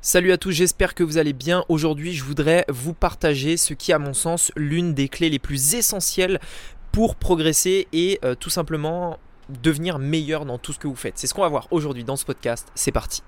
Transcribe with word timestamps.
Salut 0.00 0.30
à 0.30 0.38
tous, 0.38 0.52
j'espère 0.52 0.94
que 0.94 1.02
vous 1.02 1.18
allez 1.18 1.32
bien. 1.32 1.64
Aujourd'hui, 1.68 2.14
je 2.14 2.22
voudrais 2.22 2.64
vous 2.68 2.94
partager 2.94 3.56
ce 3.56 3.74
qui, 3.74 3.92
à 3.92 3.98
mon 3.98 4.14
sens, 4.14 4.52
l'une 4.54 4.94
des 4.94 5.08
clés 5.08 5.28
les 5.28 5.40
plus 5.40 5.74
essentielles 5.74 6.38
pour 6.92 7.16
progresser 7.16 7.88
et 7.92 8.20
euh, 8.24 8.36
tout 8.36 8.48
simplement 8.48 9.18
devenir 9.48 9.98
meilleur 9.98 10.44
dans 10.44 10.56
tout 10.56 10.72
ce 10.72 10.78
que 10.78 10.86
vous 10.86 10.94
faites. 10.94 11.14
C'est 11.16 11.26
ce 11.26 11.34
qu'on 11.34 11.42
va 11.42 11.48
voir 11.48 11.66
aujourd'hui 11.72 12.04
dans 12.04 12.14
ce 12.14 12.24
podcast. 12.24 12.68
C'est 12.76 12.92
parti. 12.92 13.24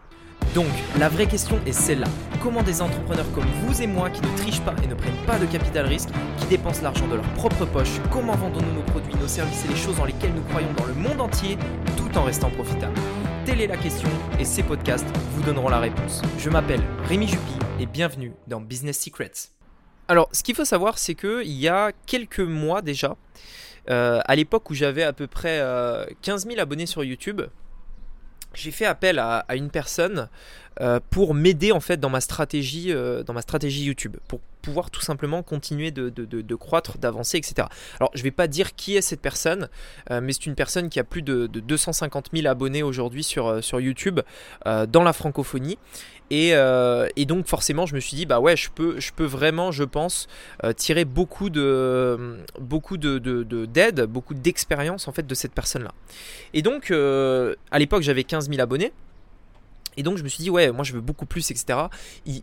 Donc, 0.54 0.69
la 0.96 1.09
vraie 1.09 1.27
question 1.27 1.59
est 1.67 1.72
celle-là. 1.72 2.06
Comment 2.41 2.63
des 2.63 2.81
entrepreneurs 2.83 3.31
comme 3.33 3.51
vous 3.65 3.83
et 3.83 3.89
moi 3.89 4.09
qui 4.09 4.23
ne 4.23 4.37
trichent 4.37 4.63
pas 4.63 4.77
et 4.85 4.87
ne 4.87 4.95
prennent 4.95 5.27
pas 5.27 5.41
de 5.41 5.47
capital 5.47 5.87
risque, 5.87 6.11
qui 6.39 6.47
dépensent 6.47 6.83
l'argent 6.83 7.09
de 7.09 7.17
leur 7.17 7.29
propre 7.35 7.65
poche, 7.65 8.01
comment 8.13 8.37
vendons-nous 8.37 8.75
nos 8.75 8.83
produits, 8.83 9.15
nos 9.21 9.29
services 9.29 9.65
et 9.65 9.69
les 9.69 9.77
choses 9.77 9.97
dans 9.97 10.05
lesquelles 10.05 10.35
nous 10.35 10.43
croyons 10.43 10.73
dans 10.77 10.87
le 10.87 10.95
monde 10.95 11.21
entier 11.21 11.59
tout 11.97 12.17
en 12.17 12.23
restant 12.23 12.51
profitables? 12.51 12.95
Est 13.61 13.67
la 13.67 13.77
question 13.77 14.08
et 14.38 14.47
ces 14.47 14.63
podcasts 14.63 15.06
vous 15.33 15.42
donneront 15.42 15.69
la 15.69 15.81
réponse. 15.81 16.23
Je 16.38 16.48
m'appelle 16.48 16.80
Rémi 17.05 17.29
Juppy 17.29 17.52
et 17.79 17.84
bienvenue 17.84 18.33
dans 18.46 18.59
Business 18.59 18.98
Secrets. 18.98 19.50
Alors, 20.09 20.30
ce 20.33 20.42
qu'il 20.42 20.55
faut 20.55 20.64
savoir, 20.64 20.96
c'est 20.96 21.14
qu'il 21.14 21.52
y 21.52 21.69
a 21.69 21.92
quelques 22.06 22.41
mois 22.41 22.80
déjà, 22.80 23.19
euh, 23.91 24.23
à 24.24 24.34
l'époque 24.34 24.70
où 24.70 24.74
j'avais 24.74 25.02
à 25.02 25.12
peu 25.12 25.27
près 25.27 25.59
15 26.23 26.46
euh, 26.46 26.48
000 26.48 26.59
abonnés 26.59 26.86
sur 26.86 27.05
YouTube, 27.05 27.42
j'ai 28.55 28.70
fait 28.70 28.86
appel 28.86 29.19
à, 29.19 29.45
une 29.55 29.70
personne 29.70 30.30
pour 31.10 31.34
m'aider 31.34 31.73
en 31.73 31.80
fait 31.80 31.98
dans 31.98 32.10
ma 32.10 32.20
stratégie, 32.20 32.92
dans 33.27 33.34
ma 33.34 33.42
stratégie 33.42 33.84
YouTube, 33.84 34.16
pour 34.28 34.41
pouvoir 34.61 34.91
tout 34.91 35.01
simplement 35.01 35.42
continuer 35.42 35.91
de, 35.91 36.55
croître, 36.55 36.98
d'avancer, 36.98 37.38
etc. 37.38 37.69
Alors 37.98 38.11
je 38.15 38.20
ne 38.20 38.24
vais 38.24 38.30
pas 38.30 38.47
dire 38.47 38.75
qui 38.75 38.97
est 38.97 39.02
cette 39.02 39.20
personne, 39.20 39.69
euh, 40.11 40.20
mais 40.23 40.33
c'est 40.33 40.47
une 40.47 40.55
personne 40.55 40.88
qui 40.88 41.01
a 41.01 41.05
plus 41.05 41.23
de, 41.23 41.47
250 41.47 42.30
000 42.33 42.47
abonnés 42.47 42.83
aujourd'hui 42.83 43.25
sur, 43.25 43.47
euh, 43.47 43.61
sur 43.61 43.80
YouTube 43.80 44.20
euh, 44.66 44.87
dans 44.87 45.02
la 45.02 45.12
francophonie. 45.12 45.78
Et, 46.33 46.55
donc 47.27 47.47
forcément 47.47 47.87
je 47.87 47.95
me 47.95 48.00
suis 48.00 48.16
dit 48.16 48.27
bah 48.27 48.41
ouais 48.41 48.56
je 48.56 48.70
peux, 48.70 48.98
je 48.98 49.12
peux 49.12 49.25
vraiment 49.25 49.73
je 49.73 49.84
pense 49.84 50.28
tirer 50.77 51.05
beaucoup 51.05 51.50
de 51.50 52.39
beaucoup 52.61 52.97
de, 52.98 53.19
d'aide, 53.66 54.03
beaucoup 54.03 54.34
d'expérience 54.34 55.06
en 55.09 55.12
fait 55.12 55.27
de 55.27 55.34
cette 55.34 55.53
personne 55.53 55.83
là. 55.84 55.92
Et 56.55 56.62
donc 56.62 56.92
à 56.92 57.78
l'époque 57.78 58.03
j'avais 58.03 58.25
15 58.25 58.48
000 58.48 58.61
abonnés. 58.61 58.92
Et 60.01 60.03
donc 60.03 60.17
je 60.17 60.25
me 60.25 60.29
suis 60.29 60.43
dit 60.43 60.48
ouais 60.48 60.73
moi 60.73 60.83
je 60.83 60.95
veux 60.95 61.03
beaucoup 61.03 61.27
plus 61.27 61.51
etc. 61.51 61.79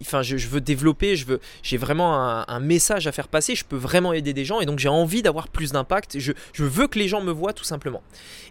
Enfin 0.02 0.22
je, 0.22 0.48
veux 0.48 0.62
développer, 0.62 1.16
je 1.16 1.26
veux 1.26 1.40
j'ai 1.64 1.78
vraiment 1.78 2.16
un, 2.48 2.60
message 2.60 3.08
à 3.08 3.12
faire 3.12 3.28
passer, 3.28 3.56
je 3.56 3.66
peux 3.66 3.76
vraiment 3.76 4.14
aider 4.14 4.34
des 4.34 4.46
gens 4.46 4.60
et 4.60 4.66
donc 4.66 4.78
j'ai 4.78 4.90
envie 4.90 5.24
d'avoir 5.24 5.48
plus 5.48 5.72
d'impact. 5.72 6.20
Je, 6.20 6.34
veux 6.58 6.88
que 6.88 7.00
les 7.00 7.08
gens 7.08 7.22
me 7.22 7.32
voient 7.32 7.54
tout 7.54 7.64
simplement. 7.64 8.04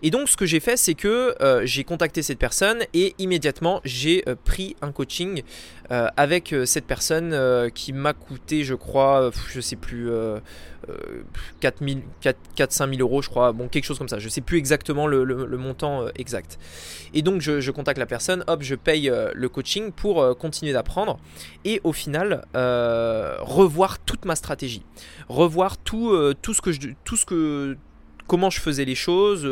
Et 0.03 0.11
donc 0.11 0.29
ce 0.29 0.37
que 0.37 0.45
j'ai 0.45 0.61
fait 0.61 0.77
c'est 0.77 0.95
que 0.95 1.37
euh, 1.41 1.63
j'ai 1.65 1.85
contacté 1.85 2.23
cette 2.23 2.39
personne 2.39 2.83
et 2.95 3.15
immédiatement 3.19 3.81
j'ai 3.85 4.25
euh, 4.29 4.35
pris 4.45 4.75
un 4.83 4.91
coaching 4.91 5.43
euh, 5.91 6.09
avec 6.17 6.55
cette 6.65 6.87
personne 6.87 7.71
qui 7.73 7.93
m'a 7.93 8.13
coûté 8.13 8.65
je 8.65 8.75
crois 8.75 9.31
je 9.49 9.61
sais 9.61 9.77
plus 9.77 10.11
4 11.61 11.83
5 12.71 12.95
000 12.95 13.01
euros 13.01 13.23
je 13.23 13.29
crois 13.29 13.53
bon 13.53 13.69
quelque 13.69 13.85
chose 13.85 13.99
comme 13.99 14.09
ça 14.09 14.19
je 14.19 14.29
sais 14.29 14.41
plus 14.41 14.59
exactement 14.59 15.07
le, 15.07 15.57
montant 15.57 16.07
exact. 16.17 16.59
Et 17.15 17.23
donc 17.23 17.41
je, 17.41 17.71
contacte 17.71 17.99
la 17.99 18.07
personne 18.07 18.45
hop 18.47 18.63
je 18.63 18.75
paye 18.75 19.11
euh, 19.11 19.31
le 19.35 19.49
coaching 19.49 19.93
pour 19.93 20.23
euh, 20.23 20.35
continuer 20.35 20.73
d'apprendre 20.73 21.19
et 21.65 21.81
au 21.85 21.93
final 21.93 22.45
euh, 22.55 23.37
revoir 23.41 23.99
toute 23.99 24.25
ma 24.25 24.37
stratégie, 24.37 24.85
revoir 25.29 25.79
tout, 25.79 26.17
tout 26.43 26.55
ce 26.55 26.61
que 26.61 26.73
je, 26.73 26.91
tout 27.05 27.17
ce 27.17 27.27
que 27.27 27.77
comment 28.27 28.51
je 28.51 28.61
faisais 28.61 28.85
les 28.85 28.95
choses, 28.95 29.49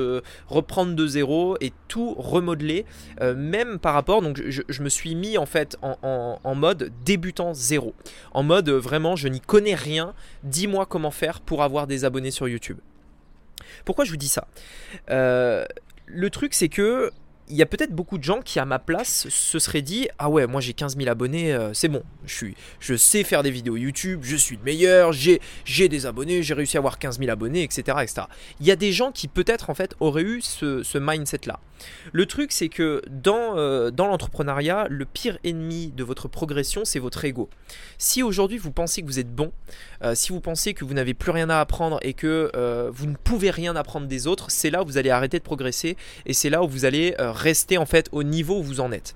reprendre 0.49 0.95
de 0.95 1.07
zéro 1.07 1.57
et 1.61 1.73
tout 1.89 2.15
remodeler, 2.15 2.85
même 3.21 3.79
par 3.79 3.95
rapport. 3.95 4.23
Donc 4.23 4.43
je, 4.47 4.83
me 4.83 4.89
suis 4.89 5.15
mis 5.15 5.39
en 5.39 5.47
fait 5.47 5.77
en, 5.83 6.55
mode 6.55 6.93
débutant 7.05 7.55
zéro, 7.55 7.95
en 8.33 8.43
mode 8.43 8.71
vraiment 8.71 9.17
je 9.17 9.29
n'y 9.29 9.41
connais 9.41 9.75
rien. 9.75 10.15
Dis-moi 10.43 10.87
comment 10.87 11.11
faire 11.11 11.41
pour 11.41 11.63
avoir 11.63 11.87
des 11.87 12.05
abonnés 12.05 12.31
sur 12.31 12.49
YouTube. 12.49 12.79
Pourquoi 13.85 14.05
je 14.05 14.11
vous 14.11 14.17
dis 14.17 14.29
ça? 14.29 14.47
Le 15.09 16.29
truc 16.31 16.55
c'est 16.55 16.69
que 16.69 17.11
il 17.49 17.57
y 17.57 17.63
a 17.63 17.67
peut-être 17.67 17.93
beaucoup 17.93 18.19
de 18.19 18.25
gens 18.25 18.41
qui, 18.41 18.59
à 18.59 18.65
ma 18.65 18.79
place, 18.79 19.29
se 19.29 19.59
seraient 19.59 19.83
dit 19.83 20.09
Ah 20.19 20.31
ouais, 20.31 20.47
moi 20.47 20.61
j'ai 20.61 20.73
15 20.73 20.97
000 20.97 21.09
abonnés, 21.09 21.53
euh, 21.53 21.75
c'est 21.75 21.89
bon, 21.89 22.03
je, 22.27 22.35
suis, 22.35 22.55
je 22.81 22.95
sais 22.95 23.25
faire 23.25 23.43
des 23.43 23.51
vidéos 23.51 23.77
YouTube, 23.77 24.21
je 24.23 24.37
suis 24.37 24.57
le 24.57 24.63
meilleur, 24.63 25.13
j'ai, 25.13 25.41
des 25.89 26.07
abonnés, 26.07 26.43
j'ai 26.43 26.55
réussi 26.55 26.77
à 26.77 26.81
avoir 26.81 26.99
15 26.99 27.19
000 27.19 27.31
abonnés, 27.31 27.63
etc., 27.63 27.99
etc. 28.03 28.23
Il 28.61 28.67
y 28.67 28.71
a 28.71 28.77
des 28.77 28.93
gens 28.93 29.13
qui, 29.13 29.29
peut-être, 29.29 29.71
en 29.71 29.75
fait, 29.75 29.95
auraient 30.01 30.23
eu 30.23 30.41
ce, 30.41 30.83
ce 30.83 30.99
mindset-là. 30.99 31.61
Le 32.13 32.27
truc, 32.27 32.53
c'est 32.53 32.69
que 32.69 33.03
dans, 33.11 33.57
euh, 33.57 33.91
dans 33.91 34.07
l'entrepreneuriat, 34.07 34.87
le 34.89 35.05
pire 35.05 35.39
ennemi 35.45 35.93
de 35.97 36.05
votre 36.05 36.29
progression, 36.29 36.85
c'est 36.85 36.99
votre 36.99 37.25
ego. 37.25 37.49
Si 37.99 38.23
aujourd'hui 38.23 38.59
vous 38.59 38.73
pensez 38.73 39.03
que 39.03 39.07
vous 39.07 39.19
êtes 39.19 39.35
bon, 39.35 39.53
euh, 40.03 40.15
si 40.15 40.31
vous 40.31 40.41
pensez 40.41 40.75
que 40.75 40.85
vous 40.85 40.95
n'avez 40.95 41.15
plus 41.15 41.31
rien 41.31 41.51
à 41.51 41.61
apprendre 41.61 41.99
et 42.03 42.15
que 42.15 42.51
vous 42.93 43.07
ne 43.07 43.17
pouvez 43.17 43.51
rien 43.51 43.77
apprendre 43.77 44.07
des 44.07 44.27
autres, 44.27 44.51
c'est 44.51 44.71
là 44.71 44.83
où 44.83 44.87
vous 44.87 44.99
allez 44.99 45.11
arrêter 45.11 45.39
de 45.39 45.45
progresser 45.45 45.97
et 46.27 46.33
c'est 46.33 46.51
là 46.51 46.63
où 46.63 46.69
vous 46.69 46.85
allez 46.85 47.15
rester 47.19 47.79
en 47.79 47.87
fait 47.87 48.09
au 48.13 48.23
niveau 48.23 48.59
où 48.59 48.63
vous 48.63 48.81
en 48.81 48.93
êtes. 48.93 49.15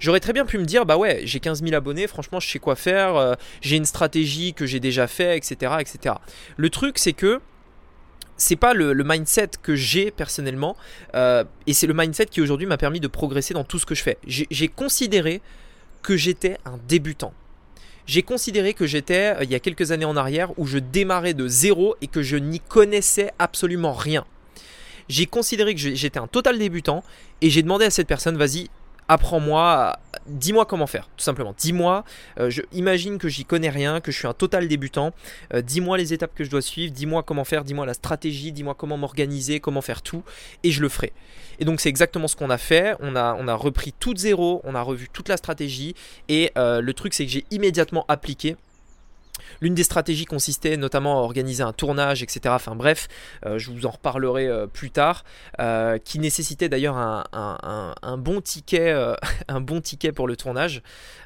J'aurais 0.00 0.20
très 0.20 0.32
bien 0.32 0.46
pu 0.46 0.56
me 0.56 0.64
dire, 0.64 0.86
bah 0.86 0.96
ouais, 0.96 1.20
j'ai 1.24 1.40
15 1.40 1.62
000 1.62 1.74
abonnés, 1.74 2.06
franchement, 2.06 2.40
je 2.40 2.48
sais 2.48 2.58
quoi 2.58 2.74
faire, 2.74 3.16
euh, 3.16 3.34
j'ai 3.60 3.76
une 3.76 3.84
stratégie 3.84 4.54
que 4.54 4.64
j'ai 4.64 4.80
déjà 4.80 5.06
fait, 5.06 5.36
etc., 5.36 5.74
etc. 5.78 6.14
Le 6.56 6.70
truc, 6.70 6.98
c'est 6.98 7.12
que 7.12 7.40
c'est 8.40 8.56
pas 8.56 8.74
le, 8.74 8.94
mindset 9.04 9.50
que 9.62 9.74
j'ai 9.74 10.10
personnellement, 10.10 10.76
euh, 11.14 11.44
et 11.66 11.74
c'est 11.74 11.86
le 11.86 11.94
mindset 11.94 12.26
qui 12.26 12.40
aujourd'hui 12.40 12.66
m'a 12.66 12.78
permis 12.78 13.00
de 13.00 13.08
progresser 13.08 13.54
dans 13.54 13.64
tout 13.64 13.78
ce 13.78 13.86
que 13.86 13.94
je 13.94 14.02
fais. 14.02 14.18
J'ai 14.26 14.68
considéré 14.68 15.40
que 16.02 16.16
j'étais 16.16 16.58
un 16.64 16.78
débutant. 16.88 17.32
J'ai 18.06 18.22
considéré 18.22 18.74
que 18.74 18.86
j'étais, 18.86 19.36
euh, 19.36 19.44
il 19.44 19.50
y 19.50 19.54
a 19.54 19.60
quelques 19.60 19.92
années 19.92 20.04
en 20.06 20.16
arrière, 20.16 20.58
où 20.58 20.66
je 20.66 20.78
démarrais 20.78 21.34
de 21.34 21.46
zéro 21.46 21.96
et 22.00 22.06
que 22.06 22.22
je 22.22 22.36
n'y 22.36 22.60
connaissais 22.60 23.32
absolument 23.38 23.92
rien 23.92 24.24
j'ai 25.10 25.26
considéré 25.26 25.74
que 25.74 25.80
j'étais 25.80 26.20
un 26.20 26.28
total 26.28 26.56
débutant 26.56 27.02
et 27.40 27.50
j'ai 27.50 27.62
demandé 27.62 27.84
à 27.84 27.90
cette 27.90 28.06
personne, 28.06 28.36
vas-y, 28.36 28.68
apprends-moi, 29.08 29.98
dis-moi 30.26 30.64
comment 30.64 30.86
faire, 30.86 31.08
tout 31.16 31.24
simplement. 31.24 31.54
Dis-moi, 31.56 32.04
euh, 32.38 32.50
je 32.50 32.62
imagine 32.72 33.18
que 33.18 33.28
j'y 33.28 33.44
connais 33.44 33.68
rien, 33.68 34.00
que 34.00 34.12
je 34.12 34.18
suis 34.18 34.26
un 34.26 34.34
total 34.34 34.68
débutant. 34.68 35.12
Euh, 35.54 35.62
dis-moi 35.62 35.98
les 35.98 36.12
étapes 36.12 36.34
que 36.34 36.44
je 36.44 36.50
dois 36.50 36.62
suivre, 36.62 36.92
dis-moi 36.92 37.22
comment 37.22 37.44
faire, 37.44 37.64
dis-moi 37.64 37.86
la 37.86 37.94
stratégie, 37.94 38.52
dis-moi 38.52 38.74
comment 38.74 38.96
m'organiser, 38.96 39.60
comment 39.60 39.82
faire 39.82 40.02
tout, 40.02 40.22
et 40.62 40.70
je 40.70 40.80
le 40.80 40.88
ferai. 40.88 41.12
Et 41.58 41.64
donc 41.64 41.80
c'est 41.80 41.88
exactement 41.88 42.28
ce 42.28 42.36
qu'on 42.36 42.50
a 42.50 42.58
fait. 42.58 42.96
On 43.00 43.16
a, 43.16 43.54
repris 43.54 43.92
tout 43.98 44.14
de 44.14 44.18
zéro, 44.18 44.60
on 44.64 44.74
a 44.74 44.82
revu 44.82 45.08
toute 45.12 45.28
la 45.28 45.36
stratégie, 45.36 45.94
et 46.28 46.52
euh, 46.56 46.80
le 46.80 46.94
truc 46.94 47.14
c'est 47.14 47.26
que 47.26 47.32
j'ai 47.32 47.44
immédiatement 47.50 48.04
appliqué 48.08 48.56
L'une 49.60 49.74
des 49.74 49.84
stratégies 49.84 50.24
consistait 50.24 50.76
notamment 50.76 51.18
à 51.18 51.22
organiser 51.22 51.62
un 51.62 51.72
tournage, 51.72 52.22
etc. 52.22 52.40
Enfin 52.48 52.74
bref, 52.74 53.08
euh, 53.46 53.58
je 53.58 53.70
vous 53.70 53.86
en 53.86 53.90
reparlerai 53.90 54.46
euh, 54.46 54.66
plus 54.66 54.90
tard, 54.90 55.24
euh, 55.60 55.98
qui 55.98 56.18
nécessitait 56.18 56.68
d'ailleurs 56.68 56.96
un, 56.96 57.24
bon 58.18 58.40
ticket, 58.40 58.92
pour 60.14 60.26
le 60.26 60.36
tournage. 60.36 60.82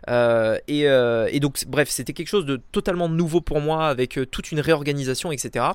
Et, 0.08 1.40
donc 1.40 1.64
bref, 1.66 1.88
c'était 1.88 2.12
quelque 2.12 2.28
chose 2.28 2.46
de 2.46 2.60
totalement 2.72 3.08
nouveau 3.08 3.40
pour 3.40 3.60
moi 3.60 3.86
avec 3.86 4.18
toute 4.30 4.52
une 4.52 4.60
réorganisation, 4.60 5.32
etc. 5.32 5.66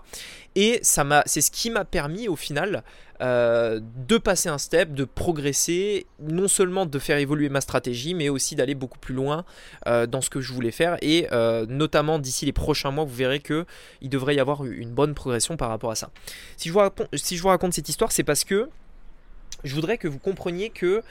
Et 0.55 0.79
c'est 0.83 1.41
ce 1.41 1.51
qui 1.51 1.69
m'a 1.69 1.85
permis 1.85 2.27
au 2.27 2.35
final 2.35 2.83
euh, 3.22 3.80
de 4.07 4.18
passer 4.18 4.50
un 4.50 4.57
step, 4.57 4.94
de 4.94 5.03
progresser, 5.03 6.06
non 6.22 6.47
seulement 6.47 6.85
de 6.85 7.00
faire 7.00 7.18
évoluer 7.18 7.50
ma 7.50 7.62
stratégie, 7.62 8.13
mais 8.13 8.30
aussi 8.30 8.56
d'aller 8.56 8.75
beaucoup 8.75 9.00
plus 9.00 9.13
loin 9.13 9.46
euh, 9.88 10.07
dans 10.07 10.22
ce 10.22 10.30
que 10.30 10.40
je 10.40 10.53
voulais 10.53 10.72
faire. 10.72 10.97
Et 11.02 11.28
euh, 11.31 11.66
notamment 11.68 12.19
d'ici 12.19 12.46
les 12.46 12.53
prochains 12.53 12.91
mois, 12.91 13.03
vous 13.03 13.16
verrez 13.16 13.40
que 13.40 13.66
il 14.02 14.09
devrait 14.09 14.35
y 14.35 14.40
avoir 14.40 14.63
une 14.66 14.91
bonne 14.91 15.13
progression 15.13 15.57
par 15.57 15.69
rapport 15.69 15.91
à 15.91 15.96
ça. 15.96 16.12
Si 16.56 16.69
je 16.69 16.74
vous 16.74 16.80
raconte, 16.80 17.09
si 17.13 17.35
je 17.35 17.41
vous 17.41 17.50
raconte 17.50 17.74
cette 17.74 17.90
histoire, 17.90 18.12
c'est 18.12 18.24
parce 18.24 18.44
que 18.44 18.69
je 19.63 19.75
voudrais 19.75 19.97
que 19.97 20.07
vous 20.07 20.19
compreniez 20.19 20.69
que 20.69 21.03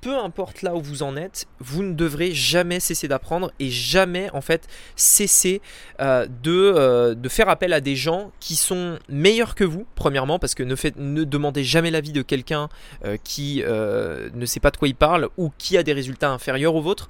peu 0.00 0.16
importe 0.16 0.62
là 0.62 0.74
où 0.74 0.80
vous 0.80 1.02
en 1.02 1.16
êtes, 1.16 1.46
vous 1.58 1.82
ne 1.82 1.92
devrez 1.92 2.32
jamais 2.32 2.80
cesser 2.80 3.08
d'apprendre 3.08 3.52
et 3.58 3.70
jamais 3.70 4.30
en 4.32 4.40
fait 4.40 4.68
cesser 4.94 5.60
euh, 6.00 6.26
de, 6.42 6.72
euh, 6.76 7.14
de, 7.14 7.28
faire 7.28 7.48
appel 7.48 7.72
à 7.72 7.80
des 7.80 7.96
gens 7.96 8.32
qui 8.40 8.56
sont 8.56 8.98
meilleurs 9.08 9.54
que 9.54 9.64
vous, 9.64 9.86
premièrement, 9.94 10.38
parce 10.38 10.54
que 10.54 10.62
ne 10.62 11.24
demandez 11.24 11.64
jamais 11.64 11.90
l'avis 11.90 12.12
de 12.12 12.22
quelqu'un 12.22 12.68
euh, 13.04 13.16
qui 13.22 13.62
ne 13.66 14.46
sait 14.46 14.60
pas 14.60 14.70
de 14.70 14.76
quoi 14.76 14.88
il 14.88 14.94
parle 14.94 15.28
ou 15.36 15.50
qui 15.58 15.76
a 15.76 15.82
des 15.82 15.92
résultats 15.92 16.30
inférieurs 16.30 16.74
aux 16.74 16.82
vôtres. 16.82 17.08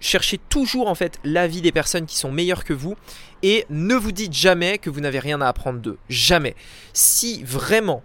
Cherchez 0.00 0.38
toujours 0.38 0.88
en 0.88 0.94
fait 0.94 1.18
l'avis 1.24 1.60
des 1.60 1.72
personnes 1.72 2.06
qui 2.06 2.16
sont 2.16 2.30
meilleures 2.30 2.64
que 2.64 2.72
vous 2.72 2.94
et 3.42 3.66
ne 3.68 3.96
vous 3.96 4.12
dites 4.12 4.32
jamais 4.32 4.78
que 4.78 4.90
vous 4.90 5.00
n'avez 5.00 5.18
rien 5.18 5.40
à 5.40 5.48
apprendre 5.48 5.80
d'eux. 5.80 5.98
Jamais. 6.08 6.54
Si 6.92 7.42
vraiment 7.42 8.02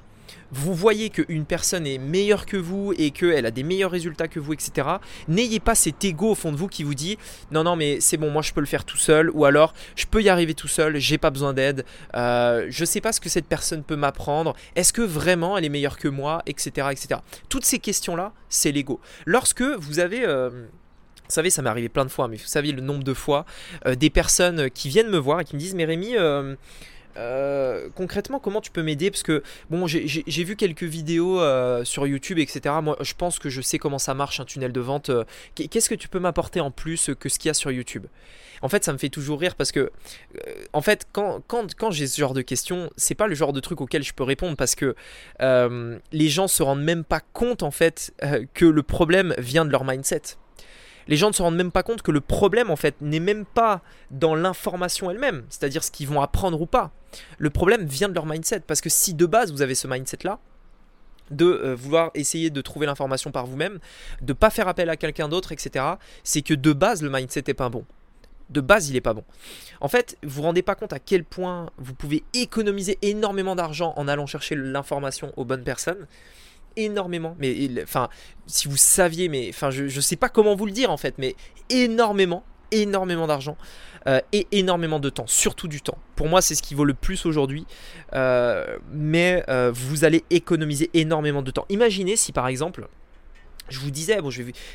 vous 0.54 0.74
voyez 0.74 1.10
qu'une 1.10 1.46
personne 1.46 1.88
est 1.88 1.98
meilleure 1.98 2.46
que 2.46 2.58
vous 2.58 2.94
et 2.98 3.12
qu'elle 3.12 3.46
a 3.46 3.52
des 3.52 3.64
meilleurs 3.64 3.92
résultats 3.92 4.28
que 4.28 4.40
vous, 4.40 4.54
etc., 4.54 4.88
n'ayez 5.28 5.60
pas 5.60 5.76
cet 5.76 6.04
ego 6.06 6.32
au 6.32 6.36
fond 6.36 6.52
de 6.52 6.58
vous 6.58 6.68
qui 6.68 6.84
vous 6.84 6.94
dit 6.94 7.18
non, 7.52 7.64
non, 7.64 7.76
mais 7.76 8.00
c'est 8.00 8.18
bon, 8.18 8.30
moi 8.30 8.42
je 8.42 8.54
peux 8.54 8.60
le 8.60 8.68
faire 8.68 8.86
tout 8.86 8.98
seul, 8.98 9.30
ou 9.32 9.46
alors 9.46 9.74
je 9.96 10.06
peux 10.06 10.22
y 10.22 10.30
arriver 10.30 10.54
tout 10.54 10.68
seul, 10.68 10.98
j'ai 10.98 11.18
pas 11.18 11.30
besoin 11.30 11.54
d'aide, 11.54 11.86
euh, 12.16 12.68
je 12.70 12.86
sais 12.86 13.02
pas 13.02 13.12
ce 13.12 13.20
que 13.20 13.30
cette 13.30 13.48
personne 13.48 13.84
peut 13.84 13.96
m'apprendre, 13.96 14.56
est-ce 14.76 14.94
que 14.94 15.02
vraiment 15.02 15.58
elle 15.58 15.66
est 15.66 15.70
meilleure 15.70 15.98
que 15.98 16.08
moi, 16.08 16.42
etc., 16.46 16.88
etc. 16.92 17.22
Toutes 17.50 17.66
ces 17.66 17.80
questions-là, 17.80 18.32
c'est 18.50 18.72
l'ego. 18.72 19.00
Lorsque 19.26 19.64
vous 19.64 20.00
avez. 20.00 20.24
Euh, 20.26 20.68
Vous 21.30 21.36
savez, 21.36 21.50
ça 21.50 21.62
m'est 21.62 21.70
arrivé 21.70 21.90
plein 21.90 22.06
de 22.06 22.12
fois, 22.12 22.28
mais 22.28 22.36
vous 22.38 22.46
savez 22.46 22.72
le 22.74 22.82
nombre 22.82 23.04
de 23.04 23.14
fois 23.14 23.46
des 23.98 24.12
personnes 24.12 24.70
qui 24.70 24.90
viennent 24.90 25.10
me 25.10 25.18
voir 25.18 25.40
et 25.40 25.46
qui 25.46 25.56
me 25.56 25.60
disent 25.60 25.74
Mais 25.74 25.86
Rémi, 25.86 26.16
euh, 27.18 27.90
concrètement, 27.96 28.40
comment 28.40 28.62
tu 28.62 28.72
peux 28.72 28.84
m'aider? 28.84 29.12
Parce 29.12 29.24
que 29.24 29.44
bon, 29.70 29.88
j'ai 29.88 30.44
vu 30.44 30.56
quelques 30.56 30.84
vidéos 30.84 31.40
euh, 31.40 31.84
sur 31.84 32.08
YouTube, 32.08 32.40
etc. 32.40 32.76
Moi, 32.82 32.98
je 33.02 33.14
pense 33.14 33.40
que 33.40 33.50
je 33.50 33.62
sais 33.62 33.78
comment 33.78 34.00
ça 34.00 34.14
marche 34.14 34.40
un 34.40 34.46
tunnel 34.46 34.72
de 34.72 34.80
vente. 34.80 35.10
Euh, 35.10 35.24
qu'est-ce 35.56 35.90
que 35.90 35.96
tu 35.96 36.08
peux 36.08 36.20
m'apporter 36.20 36.60
en 36.60 36.72
plus 36.72 37.12
que 37.20 37.30
ce 37.30 37.40
qu'il 37.40 37.50
y 37.50 37.52
a 37.52 37.54
sur 37.54 37.72
YouTube? 37.72 38.06
En 38.62 38.70
fait, 38.70 38.84
ça 38.84 38.94
me 38.94 38.98
fait 38.98 39.10
toujours 39.10 39.42
rire 39.42 39.56
parce 39.56 39.74
que, 39.74 39.92
en 40.72 40.82
fait, 40.82 41.06
quand, 41.12 41.42
quand, 41.48 41.76
quand 41.76 41.92
j'ai 41.92 42.08
ce 42.08 42.20
genre 42.20 42.34
de 42.34 42.42
questions, 42.42 42.90
c'est 42.96 43.16
pas 43.16 43.28
le 43.28 43.36
genre 43.36 43.52
de 43.52 43.60
truc 43.60 43.82
auquel 43.82 44.04
je 44.04 44.14
peux 44.14 44.24
répondre 44.24 44.56
parce 44.56 44.76
que 44.76 44.96
les 45.40 46.30
gens 46.30 46.48
se 46.48 46.64
rendent 46.64 46.84
même 46.84 47.04
pas 47.04 47.20
compte 47.20 47.62
en 47.62 47.72
fait 47.72 48.14
que 48.54 48.66
le 48.66 48.84
problème 48.84 49.36
vient 49.38 49.66
de 49.66 49.72
leur 49.72 49.84
mindset 49.84 50.38
les 51.08 51.18
gens 51.18 51.28
ne 51.28 51.34
se 51.34 51.42
rendent 51.42 51.56
même 51.56 51.72
pas 51.72 51.84
compte 51.84 52.02
que 52.02 52.12
le 52.12 52.22
problème 52.22 52.70
en 52.70 52.76
fait 52.76 52.96
n'est 53.02 53.20
même 53.20 53.46
pas 53.46 53.82
dans 54.12 54.36
l'information 54.36 55.12
elle-même, 55.12 55.44
c'est-à-dire 55.50 55.84
ce 55.84 55.92
qu'ils 55.92 56.08
vont 56.08 56.22
apprendre 56.22 56.62
ou 56.62 56.66
pas. 56.66 56.92
Le 57.38 57.50
problème 57.50 57.86
vient 57.86 58.10
de 58.10 58.14
leur 58.14 58.26
mindset 58.26 58.62
parce 58.62 58.82
que 58.82 58.90
si 58.90 59.14
de 59.14 59.26
base 59.26 59.52
vous 59.52 59.62
avez 59.62 59.76
ce 59.76 59.88
mindset 59.88 60.20
là 60.24 60.40
de 61.32 61.46
euh, 61.46 61.76
vouloir 61.76 62.12
essayer 62.16 62.50
de 62.50 62.62
trouver 62.62 62.86
l'information 62.86 63.32
par 63.32 63.46
vous-même, 63.46 63.80
de 64.22 64.34
pas 64.34 64.50
faire 64.50 64.68
appel 64.68 64.90
à 64.90 64.98
quelqu'un 64.98 65.30
d'autre, 65.30 65.52
etc. 65.52 65.86
C'est 66.24 66.42
que 66.42 66.54
de 66.54 66.74
base 66.74 67.02
le 67.02 67.10
mindset 67.10 67.44
n'est 67.48 67.54
pas 67.54 67.70
bon. 67.70 67.86
De 68.50 68.62
base, 68.62 68.90
il 68.90 68.94
n'est 68.94 69.02
pas 69.02 69.14
bon. 69.14 69.24
En 69.80 69.88
fait, 69.88 70.18
vous 70.22 70.30
vous 70.30 70.42
rendez 70.44 70.62
pas 70.62 70.76
compte 70.76 70.94
à 70.94 71.00
quel 71.00 71.24
point 71.24 71.70
vous 71.78 71.94
pouvez 71.94 72.24
économiser 72.34 73.00
énormément 73.02 73.56
d'argent 73.56 73.94
en 73.96 74.08
allant 74.08 74.26
chercher 74.26 74.56
l'information 74.56 75.32
aux 75.38 75.46
bonnes 75.46 75.64
personnes 75.64 76.08
énormément. 76.76 77.36
Mais 77.40 77.70
enfin, 77.84 78.10
si 78.48 78.68
vous 78.68 78.78
saviez, 78.78 79.30
mais 79.30 79.48
enfin, 79.50 79.70
je 79.70 79.84
ne 79.84 80.02
sais 80.02 80.16
pas 80.16 80.30
comment 80.30 80.56
vous 80.56 80.66
le 80.66 80.72
dire 80.72 80.92
en 80.92 80.98
fait, 80.98 81.16
mais 81.18 81.36
énormément, 81.70 82.44
énormément 82.72 83.28
d'argent 83.28 83.58
euh, 84.08 84.20
et 84.32 84.48
énormément 84.52 85.00
de 85.00 85.10
temps, 85.10 85.28
surtout 85.28 85.68
du 85.68 85.82
temps. 85.82 85.98
Pour 86.16 86.28
moi, 86.28 86.42
c'est 86.42 86.56
ce 86.56 86.62
qui 86.62 86.76
vaut 86.76 86.86
le 86.86 86.94
plus 86.94 87.26
aujourd'hui. 87.26 87.66
Euh, 88.14 88.78
mais 88.92 89.44
euh, 89.50 89.72
vous 89.74 90.04
allez 90.04 90.24
économiser 90.30 90.90
énormément 90.94 91.42
de 91.42 91.52
temps. 91.52 91.66
Imaginez 91.70 92.16
si 92.16 92.32
par 92.32 92.48
exemple. 92.48 92.88
Je 93.70 93.80
vous 93.80 93.92
disais, 93.92 94.22
bon, 94.22 94.30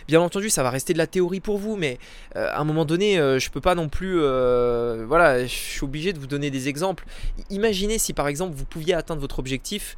bien 0.08 0.18
entendu, 0.18 0.48
ça 0.48 0.62
va 0.62 0.70
rester 0.70 0.94
de 0.94 0.98
la 0.98 1.06
théorie 1.06 1.40
pour 1.40 1.58
vous, 1.58 1.76
mais 1.76 1.98
à 2.34 2.58
un 2.58 2.64
moment 2.64 2.86
donné, 2.86 3.16
je 3.16 3.50
peux 3.50 3.60
pas 3.60 3.74
non 3.74 3.90
plus, 3.90 4.14
voilà, 4.18 5.44
je 5.44 5.52
suis 5.52 5.84
obligé 5.84 6.14
de 6.14 6.18
vous 6.18 6.26
donner 6.26 6.50
des 6.50 6.68
exemples. 6.68 7.04
Imaginez 7.50 7.98
si 7.98 8.14
par 8.14 8.28
exemple 8.28 8.56
vous 8.56 8.64
pouviez 8.64 8.94
atteindre 8.94 9.20
votre 9.20 9.40
objectif 9.40 9.94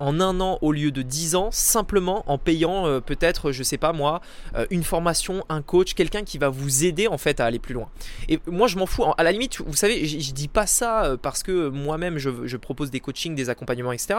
en 0.00 0.20
un 0.20 0.40
an 0.40 0.58
au 0.62 0.72
lieu 0.72 0.90
de 0.90 1.02
dix 1.02 1.34
ans, 1.34 1.50
simplement 1.50 2.24
en 2.30 2.38
payant 2.38 2.86
euh, 2.86 3.00
peut-être, 3.00 3.52
je 3.52 3.62
sais 3.62 3.78
pas 3.78 3.92
moi, 3.92 4.20
euh, 4.54 4.66
une 4.70 4.82
formation, 4.82 5.44
un 5.48 5.62
coach, 5.62 5.94
quelqu'un 5.94 6.22
qui 6.22 6.38
va 6.38 6.48
vous 6.48 6.84
aider 6.84 7.06
en 7.06 7.18
fait 7.18 7.40
à 7.40 7.46
aller 7.46 7.58
plus 7.58 7.74
loin. 7.74 7.88
Et 8.28 8.40
moi 8.46 8.68
je 8.68 8.76
m'en 8.76 8.86
fous, 8.86 9.04
à 9.16 9.22
la 9.22 9.32
limite, 9.32 9.60
vous 9.60 9.76
savez, 9.76 10.06
je, 10.06 10.32
dis 10.32 10.48
pas 10.48 10.66
ça 10.66 11.04
euh, 11.04 11.16
parce 11.16 11.42
que 11.42 11.68
moi-même 11.68 12.18
je, 12.18 12.56
propose 12.56 12.90
des 12.90 13.00
coachings, 13.00 13.34
des 13.34 13.50
accompagnements, 13.50 13.92
etc. 13.92 14.14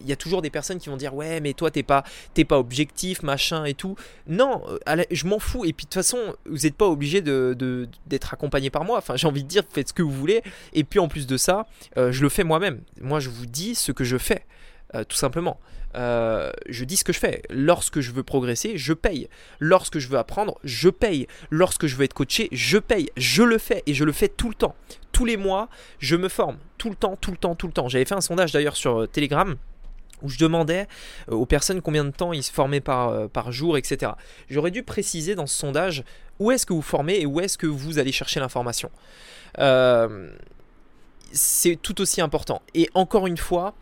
Il 0.00 0.08
y 0.08 0.12
a 0.12 0.16
toujours 0.16 0.42
des 0.42 0.50
personnes 0.50 0.78
qui 0.78 0.88
vont 0.88 0.96
dire 0.96 1.14
ouais 1.14 1.40
mais 1.40 1.54
toi 1.54 1.70
t'es 1.70 1.82
pas, 1.82 2.04
pas 2.48 2.58
objectif, 2.58 3.22
machin 3.22 3.64
et 3.64 3.74
tout. 3.74 3.96
Non, 4.26 4.62
je 5.10 5.26
m'en 5.26 5.38
fous. 5.38 5.64
Et 5.64 5.72
puis 5.72 5.84
de 5.84 5.90
toute 5.90 5.94
façon, 5.94 6.18
vous 6.46 6.58
n'êtes 6.58 6.74
pas 6.74 6.86
obligé 6.86 7.20
de, 7.20 7.88
d'être 8.06 8.34
accompagné 8.34 8.70
par 8.70 8.84
moi. 8.84 8.98
Enfin 8.98 9.16
j'ai 9.16 9.26
envie 9.26 9.42
de 9.42 9.48
dire, 9.48 9.62
faites 9.70 9.88
ce 9.88 9.92
que 9.92 10.02
vous 10.02 10.10
voulez. 10.10 10.42
Et 10.72 10.84
puis 10.84 10.98
en 10.98 11.08
plus 11.08 11.26
de 11.26 11.36
ça, 11.36 11.66
je 11.96 12.22
le 12.22 12.28
fais 12.28 12.44
moi-même. 12.44 12.80
Moi 13.00 13.20
je 13.20 13.28
vous 13.28 13.46
dis 13.46 13.74
ce 13.74 13.92
que 13.92 14.04
je 14.04 14.18
fais. 14.18 14.44
Euh, 14.94 15.04
tout 15.04 15.16
simplement. 15.16 15.58
Euh, 15.96 16.50
je 16.68 16.84
dis 16.84 16.96
ce 16.96 17.04
que 17.04 17.12
je 17.12 17.18
fais. 17.18 17.42
Lorsque 17.50 18.00
je 18.00 18.10
veux 18.10 18.22
progresser, 18.22 18.76
je 18.76 18.92
paye. 18.92 19.28
Lorsque 19.58 19.98
je 19.98 20.08
veux 20.08 20.18
apprendre, 20.18 20.58
je 20.64 20.88
paye. 20.88 21.26
Lorsque 21.50 21.86
je 21.86 21.96
veux 21.96 22.04
être 22.04 22.14
coaché, 22.14 22.48
je 22.52 22.78
paye. 22.78 23.10
Je 23.16 23.42
le 23.42 23.58
fais 23.58 23.82
et 23.86 23.94
je 23.94 24.04
le 24.04 24.12
fais 24.12 24.28
tout 24.28 24.48
le 24.48 24.54
temps. 24.54 24.74
Tous 25.12 25.24
les 25.24 25.36
mois, 25.36 25.68
je 25.98 26.16
me 26.16 26.28
forme. 26.28 26.58
Tout 26.78 26.90
le 26.90 26.96
temps, 26.96 27.16
tout 27.16 27.30
le 27.30 27.36
temps, 27.36 27.54
tout 27.54 27.66
le 27.66 27.72
temps. 27.72 27.88
J'avais 27.88 28.04
fait 28.04 28.14
un 28.14 28.20
sondage 28.20 28.52
d'ailleurs 28.52 28.76
sur 28.76 29.02
euh, 29.02 29.06
Telegram 29.06 29.56
où 30.22 30.28
je 30.28 30.36
demandais 30.36 30.86
aux 31.28 31.46
personnes 31.46 31.80
combien 31.80 32.04
de 32.04 32.10
temps 32.10 32.34
ils 32.34 32.42
se 32.42 32.52
formaient 32.52 32.82
par, 32.82 33.30
par 33.30 33.52
jour, 33.52 33.78
etc. 33.78 34.12
J'aurais 34.50 34.70
dû 34.70 34.82
préciser 34.82 35.34
dans 35.34 35.46
ce 35.46 35.56
sondage 35.56 36.04
où 36.38 36.50
est-ce 36.50 36.66
que 36.66 36.74
vous 36.74 36.82
formez 36.82 37.20
et 37.20 37.24
où 37.24 37.40
est-ce 37.40 37.56
que 37.56 37.66
vous 37.66 37.98
allez 37.98 38.12
chercher 38.12 38.38
l'information. 38.38 38.90
c'est 41.32 41.76
tout 41.80 42.02
aussi 42.02 42.20
important. 42.20 42.60
Et 42.74 42.90
encore 42.92 43.26
une 43.28 43.38
fois, 43.38 43.72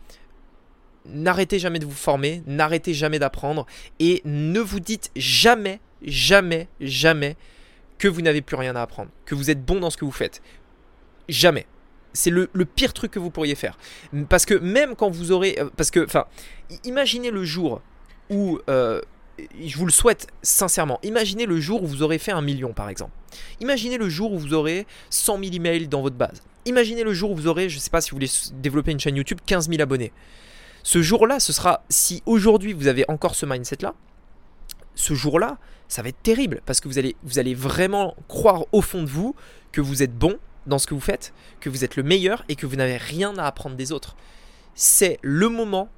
n'arrêtez 1.05 1.59
jamais 1.59 1.79
de 1.79 1.85
vous 1.85 1.91
former, 1.91 2.43
n'arrêtez 2.45 2.93
jamais 2.93 3.19
d'apprendre 3.19 3.65
et 3.99 4.21
ne 4.25 4.59
vous 4.59 4.79
dites 4.79 5.11
jamais, 5.15 5.79
jamais, 6.01 6.67
jamais 6.81 7.35
que 7.97 8.07
vous 8.07 8.21
n'avez 8.21 8.41
plus 8.41 8.55
rien 8.55 8.75
à 8.75 8.81
apprendre, 8.81 9.11
que 9.25 9.35
vous 9.35 9.49
êtes 9.49 9.63
bon 9.63 9.79
dans 9.79 9.89
ce 9.89 9.97
que 9.97 10.05
vous 10.05 10.11
faites. 10.11 10.41
Jamais. 11.27 11.67
C'est 12.13 12.31
le, 12.31 12.47
pire 12.65 12.93
truc 12.93 13.11
que 13.11 13.19
vous 13.19 13.29
pourriez 13.29 13.55
faire. 13.55 13.77
Parce 14.29 14.45
que 14.45 14.55
même 14.55 14.95
quand 14.95 15.09
vous 15.09 15.31
aurez... 15.31 15.57
Euh, 15.59 15.69
parce 15.77 15.91
que, 15.91 16.03
enfin, 16.03 16.25
imaginez 16.83 17.29
le 17.29 17.43
jour 17.43 17.81
où... 18.29 18.59
Euh, 18.69 19.01
je 19.61 19.77
vous 19.77 19.85
le 19.85 19.91
souhaite 19.91 20.27
sincèrement. 20.41 20.99
Imaginez 21.03 21.45
le 21.45 21.59
jour 21.59 21.83
où 21.83 21.87
vous 21.87 22.03
aurez 22.03 22.17
fait 22.17 22.31
un 22.31 22.41
million, 22.41 22.73
par 22.73 22.89
exemple. 22.89 23.13
Imaginez 23.61 23.97
le 23.97 24.09
jour 24.09 24.33
où 24.33 24.39
vous 24.39 24.53
aurez 24.53 24.85
100 25.11 25.39
000 25.39 25.55
emails 25.55 25.87
dans 25.87 26.01
votre 26.01 26.17
base. 26.17 26.41
Imaginez 26.65 27.03
le 27.03 27.13
jour 27.13 27.31
où 27.31 27.35
vous 27.35 27.47
aurez, 27.47 27.69
je 27.69 27.75
ne 27.75 27.79
sais 27.79 27.89
pas 27.89 28.01
si 28.01 28.11
vous 28.11 28.17
voulez 28.17 28.29
développer 28.55 28.91
une 28.91 28.99
chaîne 28.99 29.15
YouTube, 29.15 29.39
15 29.45 29.69
000 29.69 29.81
abonnés. 29.81 30.11
Ce 30.83 31.01
jour-là, 31.01 31.39
ce 31.39 31.53
sera, 31.53 31.83
si 31.89 32.23
aujourd'hui 32.25 32.73
vous 32.73 32.87
avez 32.87 33.05
encore 33.09 33.35
ce 33.35 33.45
mindset-là, 33.45 33.93
ce 34.95 35.13
jour-là, 35.13 35.57
ça 35.87 36.01
va 36.01 36.09
être 36.09 36.21
terrible 36.21 36.61
parce 36.65 36.81
que 36.81 36.87
vous 36.87 36.97
allez, 36.97 37.15
vous 37.23 37.39
allez 37.39 37.53
vraiment 37.53 38.15
croire 38.27 38.65
au 38.71 38.81
fond 38.81 39.01
de 39.01 39.07
vous 39.07 39.35
que 39.71 39.81
vous 39.81 40.03
êtes 40.03 40.15
bon 40.15 40.37
dans 40.67 40.77
ce 40.77 40.87
que 40.87 40.93
vous 40.93 40.99
faites, 40.99 41.33
que 41.59 41.69
vous 41.69 41.83
êtes 41.83 41.95
le 41.95 42.03
meilleur 42.03 42.43
et 42.49 42.55
que 42.55 42.65
vous 42.65 42.75
n'avez 42.75 42.97
rien 42.97 43.37
à 43.37 43.45
apprendre 43.45 43.75
des 43.75 43.91
autres. 43.91 44.15
C'est 44.75 45.19
le 45.21 45.49
moment 45.49 45.89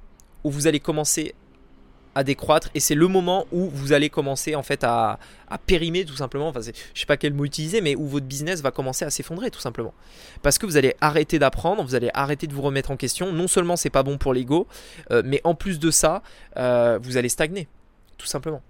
où 0.44 0.50
vous 0.50 0.66
allez 0.66 0.80
commencer 0.80 1.34
à 2.14 2.24
décroître 2.24 2.68
et 2.74 2.80
c'est 2.80 2.94
le 2.94 3.08
moment 3.08 3.46
où 3.52 3.68
vous 3.70 3.92
allez 3.92 4.10
commencer 4.10 4.54
en 4.54 4.62
fait 4.62 4.84
à, 4.84 5.18
périmer 5.66 6.04
tout 6.04 6.16
simplement, 6.16 6.48
enfin 6.48 6.60
je 6.62 6.98
sais 6.98 7.06
pas 7.06 7.18
quel 7.18 7.34
mot 7.34 7.44
utiliser 7.44 7.82
mais 7.82 7.94
où 7.94 8.06
votre 8.06 8.24
business 8.24 8.62
va 8.62 8.70
commencer 8.70 9.04
à 9.04 9.10
s'effondrer 9.10 9.50
tout 9.50 9.60
simplement. 9.60 9.92
Parce 10.42 10.58
que 10.58 10.66
vous 10.66 10.76
allez 10.76 10.94
arrêter 11.00 11.38
d'apprendre, 11.38 11.82
vous 11.82 11.94
allez 11.94 12.10
arrêter 12.14 12.46
de 12.46 12.54
vous 12.54 12.62
remettre 12.62 12.90
en 12.90 12.96
question, 12.96 13.32
non 13.32 13.48
seulement 13.48 13.76
c'est 13.76 13.90
pas 13.90 14.02
bon 14.02 14.18
pour 14.18 14.32
l'ego, 14.32 14.66
euh, 15.10 15.22
mais 15.24 15.40
en 15.44 15.54
plus 15.54 15.78
de 15.78 15.90
ça, 15.90 16.22
euh, 16.56 16.98
vous 17.02 17.16
allez 17.16 17.28
stagner 17.28 17.68
tout 18.16 18.26
simplement. 18.26 18.62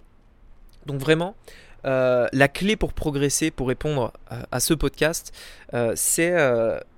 Donc 0.86 1.00
vraiment, 1.00 1.36
euh, 1.84 2.29
la 2.32 2.49
clé 2.49 2.76
pour 2.76 2.93
progresser, 2.93 3.50
pour 3.50 3.69
répondre 3.69 4.12
à, 4.50 4.61
ce 4.61 4.75
podcast, 4.75 5.33
c'est 5.95 6.33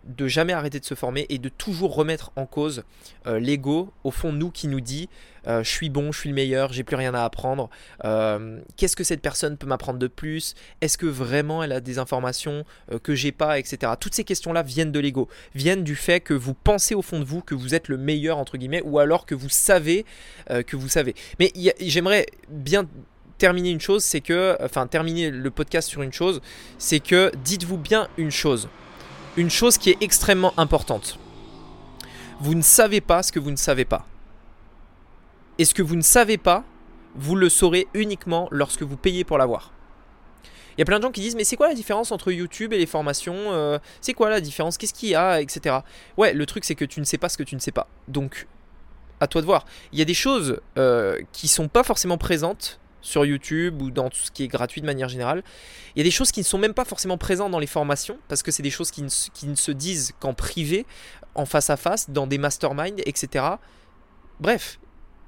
de 0.05 0.27
jamais 0.27 0.53
arrêter 0.53 0.81
de 0.81 0.85
se 0.85 0.95
former 0.95 1.27
et 1.29 1.39
de 1.39 1.49
toujours 1.49 1.95
remettre 1.95 2.33
en 2.37 2.47
cause 2.47 2.85
l'ego 3.27 3.93
au 4.03 4.11
fond 4.11 4.33
nous 4.33 4.51
qui 4.51 4.69
nous 4.69 4.81
dit 4.81 5.09
euh, 5.47 5.63
je 5.63 5.71
suis 5.71 5.91
bon, 5.91 6.13
je 6.13 6.21
suis 6.21 6.29
le 6.29 6.35
meilleur, 6.35 6.73
j'ai 6.73 6.85
plus 6.85 6.97
rien 6.97 7.15
à 7.15 7.25
apprendre. 7.25 7.69
Euh, 8.05 8.61
qu'est-ce 8.77 8.97
que 8.97 9.05
cette 9.05 9.21
personne 9.21 9.57
peut 9.57 9.67
m'apprendre 9.67 9.99
de 9.99 10.07
plus? 10.07 10.55
Est-ce 10.81 10.99
que 10.99 11.07
vraiment 11.07 11.63
elle 11.63 11.73
a 11.73 11.81
des 11.81 11.99
informations 11.99 12.65
euh, 12.93 12.99
que 12.99 13.15
j'ai 13.15 13.33
pas, 13.33 13.59
etc. 13.59 13.93
Toutes 13.99 14.15
ces 14.15 14.25
questions-là 14.25 14.63
viennent 14.63 14.93
de 14.93 15.01
l'ego, 15.01 15.29
viennent 15.55 15.85
du 15.85 15.97
fait 15.97 16.21
que 16.21 16.35
vous 16.35 16.55
pensez 16.55 16.95
au 16.95 17.03
fond 17.03 17.19
de 17.19 17.25
vous 17.25 17.43
que 17.43 17.55
vous 17.55 17.75
êtes 17.75 17.89
le 17.89 17.97
meilleur 17.97 18.39
entre 18.39 18.57
guillemets, 18.57 18.83
ou 18.85 18.99
alors 18.99 19.27
que 19.27 19.35
vous 19.35 19.49
savez 19.49 20.05
que 20.67 20.77
vous 20.77 20.89
savez. 20.89 21.15
Mais 21.39 21.53
j'aimerais 21.81 22.27
bien 22.49 22.87
terminer 23.39 23.71
une 23.71 23.81
chose, 23.81 24.05
c'est 24.05 24.21
que, 24.21 24.57
enfin 24.61 24.87
terminer 24.87 25.31
le 25.31 25.51
podcast 25.51 25.89
sur 25.89 26.03
une 26.03 26.13
chose, 26.13 26.41
c'est 26.79 27.01
que 27.01 27.33
dites-vous 27.45 27.79
bien 27.79 28.09
une 28.17 28.31
chose, 28.31 28.69
une 29.37 29.51
chose 29.51 29.79
qui 29.79 29.91
est 29.91 29.99
extrêmement 30.01 30.55
importante. 30.59 31.19
Vous 32.41 32.55
ne 32.55 32.63
savez 32.63 33.01
pas 33.01 33.23
ce 33.23 33.33
que 33.33 33.39
vous 33.39 33.51
ne 33.51 33.57
savez 33.57 33.85
pas. 33.85 34.07
Et 35.59 35.65
ce 35.65 35.75
que 35.75 35.83
vous 35.83 35.97
ne 35.97 36.03
savez 36.03 36.37
pas, 36.37 36.65
vous 37.15 37.37
le 37.37 37.49
saurez 37.49 37.87
uniquement 37.95 38.49
lorsque 38.51 38.83
vous 38.83 38.97
payez 38.97 39.25
pour 39.25 39.39
l'avoir. 39.39 39.73
Il 40.77 40.81
y 40.81 40.83
a 40.83 40.85
plein 40.85 40.99
de 40.99 41.05
gens 41.05 41.13
qui 41.13 41.21
disent 41.21 41.37
mais 41.37 41.45
c'est 41.45 41.57
quoi 41.57 41.69
la 41.69 41.75
différence 41.75 42.11
entre 42.11 42.33
YouTube 42.33 42.73
et 42.73 42.79
les 42.79 42.87
formations 42.87 43.53
euh, 43.53 43.79
C'est 44.01 44.13
quoi 44.13 44.29
la 44.29 44.41
différence 44.41 44.77
Qu'est-ce 44.77 44.95
qu'il 44.95 45.11
y 45.11 45.15
a 45.15 45.41
Etc. 45.41 45.77
Ouais, 46.17 46.33
le 46.33 46.47
truc 46.47 46.65
c'est 46.65 46.75
que 46.75 46.85
tu 46.85 46.99
ne 46.99 47.05
sais 47.05 47.19
pas 47.19 47.29
ce 47.29 47.39
que 47.39 47.45
tu 47.45 47.55
ne 47.55 47.61
sais 47.61 47.71
pas. 47.71 47.87
Donc, 48.09 48.49
à 49.21 49.29
toi 49.29 49.41
de 49.41 49.47
voir. 49.47 49.65
Il 49.93 49.99
y 49.99 50.03
a 50.03 50.05
des 50.05 50.15
choses 50.15 50.61
euh, 50.77 51.21
qui 51.33 51.47
sont 51.47 51.69
pas 51.69 51.85
forcément 51.85 52.19
présentes 52.19 52.81
sur 53.05 53.25
YouTube 53.25 53.81
ou 53.83 53.91
dans 53.91 54.11
tout 54.11 54.19
ce 54.19 54.31
qui 54.31 54.43
est 54.43 54.49
gratuit 54.49 54.81
de 54.81 54.87
manière 54.87 55.09
générale. 55.09 55.45
Il 55.95 56.01
y 56.01 56.03
a 56.03 56.05
des 56.05 56.11
choses 56.11 56.33
qui 56.33 56.41
ne 56.41 56.45
sont 56.45 56.59
même 56.59 56.75
pas 56.75 56.85
forcément 56.85 57.19
présentes 57.19 57.53
dans 57.53 57.61
les 57.61 57.69
formations 57.69 58.19
parce 58.29 58.43
que 58.43 58.51
c'est 58.51 58.63
des 58.63 58.71
choses 58.71 58.91
qui 58.91 59.03
ne, 59.03 59.09
qui 59.33 59.47
ne 59.47 59.55
se 59.55 59.71
disent 59.71 60.13
qu'en 60.19 60.35
privé, 60.35 60.87
en 61.35 61.47
face 61.47 61.71
à 61.71 61.77
face, 61.77 62.11
dans 62.11 62.27
des 62.27 62.39
masterminds, 62.39 63.01
etc. 63.07 63.45
Bref, 64.41 64.79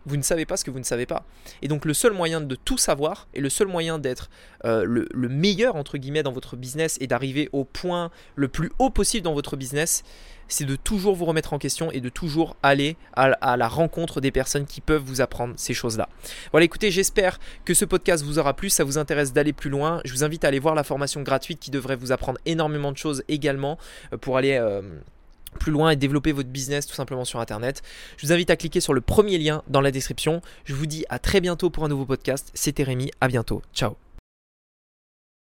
vous 0.07 0.17
ne 0.17 0.23
savez 0.23 0.47
pas 0.47 0.57
ce 0.57 0.65
que 0.65 0.71
vous 0.71 0.79
ne 0.79 0.85
savez 0.85 1.05
pas. 1.05 1.25
Et 1.63 1.69
donc 1.69 1.85
le 1.85 1.93
seul 1.93 2.13
moyen 2.13 2.41
de 2.41 2.55
tout 2.55 2.79
savoir 2.79 3.29
et 3.35 3.41
le 3.41 3.51
seul 3.51 3.67
moyen 3.67 3.99
d'être 3.99 4.31
euh, 4.65 4.85
le, 4.85 5.29
meilleur 5.29 5.77
entre 5.77 5.99
guillemets 5.99 6.23
dans 6.23 6.33
votre 6.33 6.57
business 6.57 6.97
et 7.01 7.07
d'arriver 7.07 7.49
au 7.53 7.65
point 7.65 8.11
le 8.37 8.49
plus 8.49 8.71
haut 8.79 8.91
possible 8.91 9.25
dans 9.25 9.35
votre 9.35 9.57
business, 9.57 10.05
c'est 10.49 10.65
de 10.65 10.77
toujours 10.77 11.17
vous 11.17 11.25
remettre 11.25 11.53
en 11.53 11.59
question 11.59 11.91
et 11.91 12.01
de 12.01 12.09
toujours 12.09 12.57
aller 12.63 12.97
à, 13.15 13.57
la 13.57 13.69
rencontre 13.69 14.21
des 14.21 14.31
personnes 14.31 14.65
qui 14.65 14.81
peuvent 14.81 15.03
vous 15.03 15.21
apprendre 15.21 15.55
ces 15.57 15.75
choses-là. 15.75 16.09
Voilà, 16.53 16.65
écoutez, 16.65 16.93
j'espère 16.93 17.41
que 17.65 17.75
ce 17.75 17.85
podcast 17.85 18.25
vous 18.25 18.39
aura 18.39 18.55
plu, 18.55 18.71
ça 18.71 18.85
vous 18.85 18.97
intéresse 18.97 19.33
d'aller 19.33 19.53
plus 19.53 19.71
loin. 19.71 20.01
Je 20.05 20.13
vous 20.13 20.23
invite 20.23 20.45
à 20.45 20.49
aller 20.49 20.61
voir 20.61 20.77
la 20.77 20.85
formation 20.85 21.23
gratuite 21.23 21.59
qui 21.59 21.73
devrait 21.73 21.97
vous 21.97 22.13
apprendre 22.13 22.39
énormément 22.47 22.93
de 22.93 22.97
choses 22.97 23.25
également 23.29 23.77
euh, 24.13 24.17
pour 24.17 24.37
aller... 24.37 24.53
Euh, 24.53 24.83
plus 25.59 25.73
loin 25.73 25.91
et 25.91 25.97
développer 25.97 26.33
votre 26.33 26.49
business 26.49 26.87
tout 26.87 26.95
simplement 26.95 27.25
sur 27.25 27.41
Internet. 27.41 27.83
Je 28.17 28.27
vous 28.27 28.33
invite 28.33 28.51
à 28.51 28.57
cliquer 28.57 28.81
sur 28.81 28.95
le 28.95 29.01
premier 29.01 29.39
lien 29.39 29.63
dans 29.69 29.81
la 29.81 29.91
description. 29.91 30.43
Je 30.65 30.75
vous 30.75 30.87
dis 30.87 31.05
à 31.09 31.19
très 31.19 31.41
bientôt 31.41 31.71
pour 31.71 31.85
un 31.85 31.89
nouveau 31.89 32.07
podcast. 32.07 32.51
C'était 32.55 32.83
Rémi, 32.83 33.11
à 33.21 33.29
bientôt. 33.29 33.63
Ciao 33.75 34.06